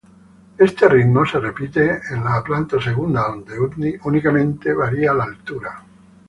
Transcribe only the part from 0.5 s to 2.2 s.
Este ritmo se repite